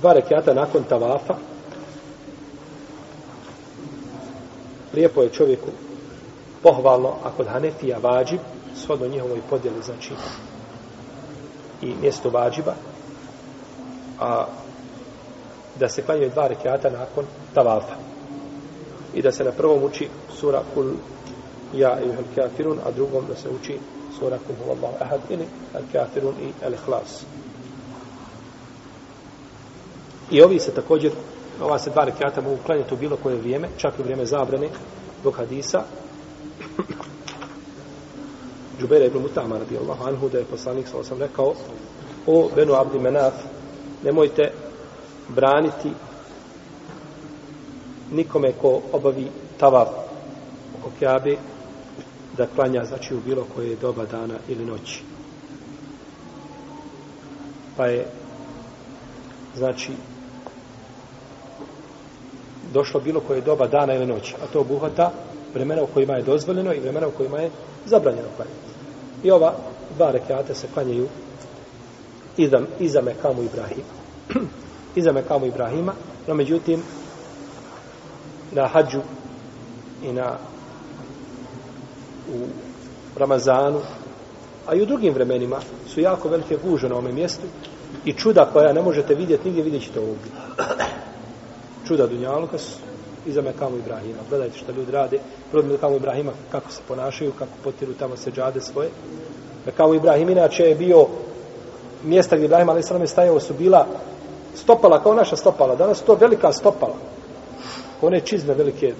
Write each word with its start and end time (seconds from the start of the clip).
dva 0.00 0.12
rekiata 0.12 0.54
nakon 0.54 0.84
tavafa, 0.88 1.34
lijepo 4.94 5.22
je 5.22 5.30
čovjeku 5.30 5.70
pohvalno, 6.62 7.08
a 7.24 7.30
kod 7.36 7.46
Hanefija 7.46 7.98
vađib, 7.98 8.40
shodno 8.76 9.06
njihovoj 9.06 9.40
podjeli, 9.50 9.82
znači, 9.84 10.12
i 11.82 11.94
mjesto 12.00 12.30
vađiba, 12.30 12.74
a 14.20 14.46
da 15.78 15.88
se 15.88 16.02
klanjaju 16.02 16.30
dva 16.30 16.46
rekiata 16.46 16.90
nakon 16.90 17.24
tavafa. 17.54 17.94
I 19.14 19.22
da 19.22 19.32
se 19.32 19.44
na 19.44 19.50
prvom 19.50 19.82
uči 19.82 20.08
sura 20.40 20.62
kul 20.74 20.92
ja 21.74 21.98
i 22.00 22.10
al 22.10 22.24
kafirun, 22.34 22.78
a 22.86 22.90
drugom 22.90 23.24
da 23.28 23.36
se 23.36 23.48
uči 23.48 23.78
sura 24.18 24.38
kul 24.46 24.56
huvallahu 24.64 24.94
ahad 25.00 25.20
ili 25.30 25.46
al 25.74 25.82
kafirun 25.92 26.34
i 26.42 26.64
al 26.64 26.72
ihlas. 26.72 27.24
I 30.30 30.42
ovi 30.42 30.58
se 30.58 30.74
također, 30.74 31.12
ova 31.60 31.78
se 31.78 31.90
dva 31.90 32.04
rekiata 32.04 32.40
mogu 32.40 32.58
klanjati 32.66 32.94
u 32.94 32.96
bilo 32.96 33.16
koje 33.16 33.36
vrijeme, 33.36 33.68
čak 33.76 33.94
u 33.98 34.02
vrijeme 34.02 34.24
zabrane, 34.24 34.68
dok 35.24 35.36
hadisa, 35.36 35.84
Džubera 38.80 39.04
ibn 39.04 39.18
Mutama 39.18 39.58
radijallahu 39.58 40.04
anhu 40.04 40.28
da 40.28 40.38
je 40.38 40.44
poslanik 40.44 40.88
sa 40.88 41.04
sam 41.04 41.18
rekao 41.18 41.54
o 42.26 42.50
Benu 42.56 42.74
Abdi 42.74 42.98
Menaf 42.98 43.34
nemojte 44.02 44.52
braniti 45.28 45.90
nikome 48.10 48.52
ko 48.52 48.80
obavi 48.92 49.28
tavav 49.58 49.86
oko 50.78 50.90
Kjabe 50.98 51.36
da 52.36 52.46
klanja 52.46 52.84
znači 52.84 53.14
u 53.14 53.20
bilo 53.20 53.46
koje 53.54 53.76
doba 53.76 54.04
dana 54.04 54.34
ili 54.48 54.64
noći. 54.64 55.02
Pa 57.76 57.86
je 57.86 58.06
znači 59.54 59.92
došlo 62.72 63.00
bilo 63.00 63.20
koje 63.20 63.40
doba 63.40 63.66
dana 63.66 63.94
ili 63.94 64.06
noći 64.06 64.34
a 64.42 64.46
to 64.52 64.60
obuhvata 64.60 65.12
vremena 65.54 65.82
u 65.82 65.86
kojima 65.86 66.14
je 66.14 66.22
dozvoljeno 66.22 66.74
i 66.74 66.80
vremena 66.80 67.08
u 67.08 67.10
kojima 67.10 67.38
je 67.38 67.50
zabranjeno 67.86 68.28
klanjati. 68.36 68.58
I 69.22 69.30
ova 69.30 69.54
dva 69.96 70.10
rekiata 70.10 70.54
se 70.54 70.66
klanjaju 70.74 71.08
iza, 72.36 72.60
iza 72.80 73.02
Mekamu 73.02 73.42
Ibrahima. 73.42 73.92
iza 75.00 75.12
Mekamu 75.12 75.46
Ibrahima, 75.46 75.92
no 76.26 76.34
međutim 76.34 76.82
na 78.52 78.66
hađu 78.66 79.00
i 80.02 80.12
na 80.12 80.36
u 82.34 82.46
Ramazanu, 83.16 83.80
a 84.66 84.74
i 84.74 84.82
u 84.82 84.86
drugim 84.86 85.14
vremenima 85.14 85.60
su 85.94 86.00
jako 86.00 86.28
velike 86.28 86.56
guže 86.64 86.88
na 86.88 86.94
ovome 86.94 87.12
mjestu 87.12 87.46
i 88.04 88.12
čuda 88.12 88.50
koja 88.52 88.72
ne 88.72 88.82
možete 88.82 89.14
vidjeti, 89.14 89.44
nigdje 89.44 89.62
vidjet 89.62 89.82
ćete 89.82 90.00
ovdje. 90.00 90.30
Čuda 91.88 92.06
Dunjaluka 92.06 92.58
su 92.58 92.78
iza 93.26 93.42
Mekamu 93.42 93.76
Ibrahima. 93.76 94.18
Gledajte 94.28 94.58
što 94.58 94.72
ljudi 94.72 94.92
rade. 94.92 95.18
Prvo 95.50 95.66
Mekamu 95.66 95.96
Ibrahima, 95.96 96.32
kako 96.52 96.70
se 96.70 96.80
ponašaju, 96.88 97.32
kako 97.38 97.50
potiru 97.64 97.94
tamo 97.94 98.16
se 98.16 98.30
džade 98.30 98.60
svoje. 98.60 98.90
Mekamu 99.66 99.94
Ibrahim 99.94 100.28
inače 100.28 100.62
je 100.62 100.74
bio 100.74 101.06
mjesta 102.04 102.36
gdje 102.36 102.44
Ibrahim 102.44 102.68
a.s. 102.68 102.90
je 102.90 103.06
stajao 103.06 103.40
su 103.40 103.54
bila 103.54 103.86
stopala 104.54 105.02
kao 105.02 105.14
naša 105.14 105.36
stopala. 105.36 105.76
Danas 105.76 105.98
su 105.98 106.04
to 106.04 106.14
velika 106.14 106.52
stopala. 106.52 106.96
One 108.02 108.20
čizme 108.20 108.54
velike 108.54 108.94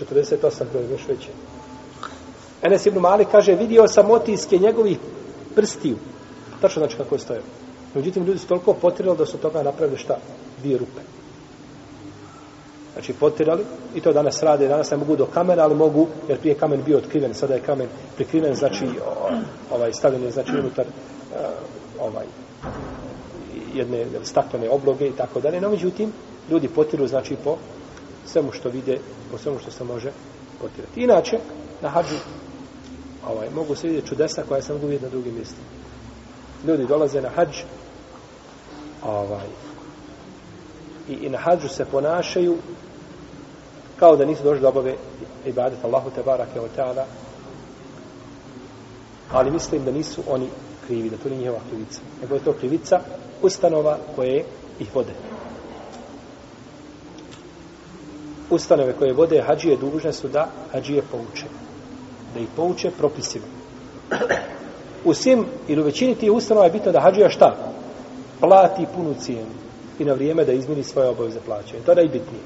48 0.00 0.64
koje 0.72 0.90
još 0.90 1.08
veće. 1.08 1.28
Enes 2.62 2.86
ibn 2.86 2.98
Mali 2.98 3.24
kaže 3.24 3.54
vidio 3.54 3.88
sam 3.88 4.10
otiske 4.10 4.58
njegovih 4.58 4.98
prstiju. 5.54 5.96
Tačno 6.60 6.80
znači 6.80 6.96
kako 6.96 7.14
je 7.14 7.18
stojao. 7.18 7.42
Međutim, 7.94 8.24
ljudi 8.24 8.38
su 8.38 8.46
toliko 8.46 8.72
potirali 8.72 9.18
da 9.18 9.26
su 9.26 9.38
toga 9.38 9.62
napravili 9.62 9.98
šta? 9.98 10.16
Dvije 10.62 10.78
rupe 10.78 11.00
znači 12.96 13.12
potirali 13.12 13.64
i 13.94 14.00
to 14.00 14.12
danas 14.12 14.42
rade, 14.42 14.68
danas 14.68 14.90
ne 14.90 14.96
mogu 14.96 15.16
do 15.16 15.26
kamena, 15.26 15.62
ali 15.62 15.74
mogu, 15.74 16.06
jer 16.28 16.38
prije 16.38 16.54
kamen 16.54 16.82
bio 16.84 16.98
otkriven, 16.98 17.34
sada 17.34 17.54
je 17.54 17.60
kamen 17.60 17.88
prikriven, 18.16 18.54
znači 18.54 18.86
ovaj 19.70 19.92
stavljen 19.92 20.22
je 20.22 20.30
znači 20.30 20.52
unutar 20.58 20.84
e, 20.84 20.90
ovaj 22.00 22.26
jedne 23.74 24.06
staklene 24.22 24.70
obloge 24.70 25.06
i 25.08 25.12
tako 25.12 25.40
dalje, 25.40 25.60
no 25.60 25.70
međutim, 25.70 26.12
ljudi 26.50 26.68
potiru 26.68 27.06
znači 27.06 27.36
po 27.44 27.56
svemu 28.26 28.52
što 28.52 28.68
vide, 28.68 28.98
po 29.30 29.38
svemu 29.38 29.58
što 29.58 29.70
se 29.70 29.84
može 29.84 30.10
potirati. 30.60 31.00
Inače, 31.00 31.38
na 31.82 31.88
hađu 31.88 32.16
ovaj, 33.28 33.50
mogu 33.54 33.74
se 33.74 33.86
vidjeti 33.86 34.08
čudesa 34.08 34.42
koja 34.48 34.62
se 34.62 34.72
mogu 34.72 34.86
vidjeti 34.86 35.04
na 35.04 35.10
drugim 35.10 35.34
mjestima. 35.34 35.66
Ljudi 36.66 36.86
dolaze 36.86 37.20
na 37.20 37.28
hađ 37.28 37.56
ovaj, 39.02 39.46
i, 41.08 41.12
i 41.12 41.28
na 41.28 41.38
hađu 41.38 41.68
se 41.68 41.84
ponašaju 41.84 42.56
kao 43.98 44.16
da 44.16 44.24
nisu 44.24 44.42
došli 44.42 44.60
da 44.60 44.68
obave 44.68 44.94
ibadet 45.46 45.84
Allahu 45.84 46.10
te 46.10 46.22
barake 46.22 46.60
o 46.60 46.68
ta'ala. 46.76 47.04
Ali 49.32 49.50
mislim 49.50 49.84
da 49.84 49.90
nisu 49.90 50.22
oni 50.28 50.48
krivi, 50.86 51.10
da 51.10 51.16
to 51.16 51.28
nije 51.28 51.38
njihova 51.38 51.60
krivica 51.70 52.00
nego 52.22 52.34
je 52.34 52.44
to 52.44 52.52
krivica 52.52 53.00
ustanova 53.42 53.98
koje 54.16 54.44
ih 54.78 54.94
vode. 54.94 55.12
Ustanove 58.50 58.92
koje 58.92 59.12
vode 59.12 59.42
hađije 59.42 59.76
dužne 59.76 60.12
su 60.12 60.28
da 60.28 60.48
hađije 60.72 61.02
pouče 61.10 61.46
da 62.36 62.40
ih 62.40 62.48
pouče 62.56 62.90
propisima. 62.90 63.44
U 65.04 65.14
svim 65.14 65.46
ili 65.68 65.82
u 65.82 65.84
većini 65.84 66.14
tih 66.14 66.32
ustanova 66.32 66.66
je 66.66 66.72
bitno 66.72 66.92
da 66.92 67.00
hađija 67.00 67.30
šta? 67.30 67.56
Plati 68.40 68.86
punu 68.94 69.14
cijenu 69.20 69.65
i 69.98 70.04
na 70.04 70.12
vrijeme 70.12 70.44
da 70.44 70.52
izmiri 70.52 70.82
svoje 70.82 71.08
obaveze 71.08 71.40
plaćanja. 71.46 71.82
To 71.84 71.92
je 71.92 71.96
najbitnije 71.96 72.42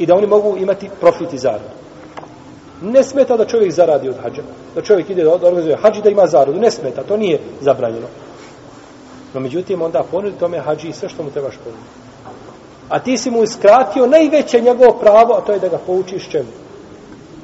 i 0.00 0.06
da 0.06 0.14
oni 0.14 0.26
mogu 0.26 0.56
imati 0.56 0.90
profit 1.00 1.32
i 1.32 1.38
zaradu. 1.38 1.74
Ne 2.82 3.04
smeta 3.04 3.36
da 3.36 3.44
čovjek 3.44 3.72
zaradi 3.72 4.08
od 4.08 4.16
hađa. 4.22 4.42
Da 4.74 4.82
čovjek 4.82 5.10
ide 5.10 5.24
da 5.24 5.34
organizuje 5.34 5.76
hađi 5.76 6.02
da 6.02 6.10
ima 6.10 6.26
zaradu. 6.26 6.60
Ne 6.60 6.70
smeta, 6.70 7.02
to 7.02 7.16
nije 7.16 7.40
zabranjeno. 7.60 8.06
No 9.34 9.40
međutim, 9.40 9.82
onda 9.82 10.02
ponudi 10.10 10.38
tome 10.38 10.58
hađi 10.58 10.88
i 10.88 10.92
sve 10.92 11.08
što 11.08 11.22
mu 11.22 11.30
trebaš 11.30 11.54
ponuditi. 11.64 11.90
A 12.88 12.98
ti 12.98 13.18
si 13.18 13.30
mu 13.30 13.42
iskratio 13.42 14.06
najveće 14.06 14.60
njegovo 14.60 14.92
pravo, 14.92 15.34
a 15.34 15.40
to 15.40 15.52
je 15.52 15.58
da 15.58 15.68
ga 15.68 15.78
poučiš 15.86 16.28
čemu? 16.28 16.48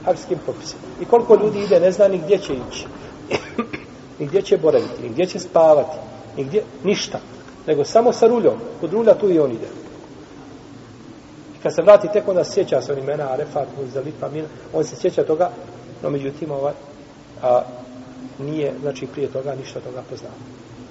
Hađskim 0.05 0.39
propisima. 0.45 0.83
I 1.01 1.05
koliko 1.05 1.35
ljudi 1.35 1.63
ide, 1.63 1.81
ne 1.81 1.93
zna 1.93 2.09
ni 2.09 2.19
gdje 2.19 2.39
će 2.39 2.53
ići. 2.53 2.87
ni 4.19 4.27
gdje 4.27 4.43
će 4.43 4.57
boraviti, 4.57 5.03
ni 5.03 5.09
gdje 5.09 5.27
će 5.27 5.39
spavati. 5.39 5.97
Ni 6.37 6.45
gdje, 6.45 6.63
ništa. 6.85 7.19
Nego 7.67 7.85
samo 7.85 8.13
sa 8.13 8.27
ruljom. 8.27 8.59
Kod 8.81 8.93
rulja 8.93 9.15
tu 9.15 9.31
i 9.31 9.39
on 9.39 9.53
ide. 9.53 9.69
Kad 11.63 11.75
se 11.75 11.83
vrati 11.83 12.09
tek 12.13 12.29
onda 12.29 12.45
sjeća 12.45 12.83
se 12.83 12.93
on 12.93 12.99
imena 12.99 13.33
Arefat, 13.33 13.69
Muzalifa, 13.81 14.29
Min, 14.29 14.45
on 14.73 14.85
se 14.85 14.97
sjeća 14.97 15.25
toga, 15.25 15.51
no 16.03 16.11
međutim 16.11 16.51
ovaj, 16.51 16.73
a, 17.43 17.63
nije, 18.39 18.75
znači 18.81 19.07
prije 19.07 19.29
toga 19.29 19.55
ništa 19.55 19.81
toga 19.81 20.03
poznao. 20.11 20.33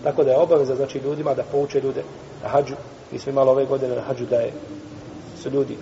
Tako 0.03 0.24
da 0.24 0.31
je 0.31 0.38
obaveza, 0.38 0.75
znači 0.75 1.00
ljudima 1.00 1.34
da 1.34 1.44
pouče 1.44 1.81
ljude 1.81 2.03
na 2.44 2.50
hađu. 2.50 2.75
Mi 3.12 3.19
smo 3.19 3.31
imali 3.31 3.50
ove 3.50 3.66
godine 3.66 3.96
na 3.96 4.02
hađu 4.02 4.25
da 4.25 4.35
je, 4.35 4.52
su 5.41 5.50
ljudi 5.50 5.78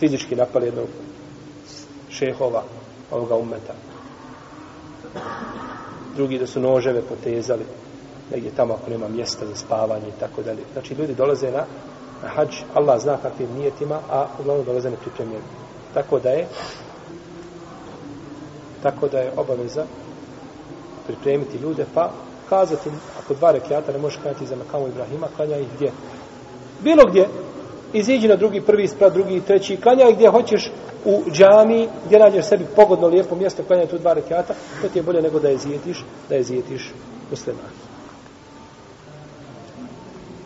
fizički 0.00 0.36
napali 0.36 0.66
jednog 0.66 0.88
šehova 2.10 2.62
ovoga 3.10 3.36
umeta. 3.36 3.74
Drugi 6.16 6.38
da 6.38 6.46
su 6.46 6.60
noževe 6.60 7.02
potezali 7.02 7.64
negdje 8.34 8.50
tamo 8.56 8.74
ako 8.74 8.90
nema 8.90 9.08
mjesta 9.08 9.46
za 9.46 9.56
spavanje 9.56 10.08
i 10.08 10.20
tako 10.20 10.42
dalje. 10.42 10.62
Znači 10.72 10.94
ljudi 10.94 11.14
dolaze 11.14 11.50
na 11.50 11.64
na 12.24 12.30
hađ, 12.30 12.54
Allah 12.74 13.00
zna 13.00 13.16
kakvim 13.22 13.48
nijetima, 13.58 13.98
a 14.10 14.26
uglavnom 14.40 14.66
dolaze 14.66 14.90
nepripremljeni. 14.90 15.44
Tako 15.94 16.18
da 16.18 16.30
je 16.30 16.46
tako 18.82 19.08
da 19.08 19.18
je 19.18 19.32
obaveza 19.36 19.84
pripremiti 21.06 21.58
ljude, 21.58 21.84
pa 21.94 22.10
kazati, 22.48 22.90
ako 23.24 23.34
dva 23.34 23.52
rekiata 23.52 23.92
ne 23.92 23.98
možeš 23.98 24.18
klanjati 24.22 24.46
za 24.46 24.56
Makamu 24.56 24.88
Ibrahima, 24.88 25.26
klanja 25.36 25.56
ih 25.56 25.68
gdje? 25.76 25.92
Bilo 26.80 27.04
gdje. 27.06 27.28
Iziđi 27.92 28.28
na 28.28 28.36
drugi, 28.36 28.60
prvi 28.60 28.88
sprat, 28.88 29.12
drugi, 29.12 29.40
treći, 29.40 29.76
klanja 29.76 30.10
gdje 30.10 30.28
hoćeš 30.28 30.70
u 31.04 31.22
džami, 31.30 31.88
gdje 32.06 32.18
nađeš 32.18 32.44
sebi 32.44 32.66
pogodno 32.76 33.06
lijepo 33.06 33.34
mjesto, 33.34 33.62
klanja 33.62 33.86
tu 33.86 33.98
dva 33.98 34.12
rekiata, 34.12 34.54
to 34.82 34.88
ti 34.88 34.98
je 34.98 35.02
bolje 35.02 35.22
nego 35.22 35.40
da 35.40 35.48
je 35.48 35.58
zijetiš, 35.58 36.04
da 36.28 36.34
je 36.34 36.42
zijetiš 36.42 36.92
muslimani. 37.30 37.93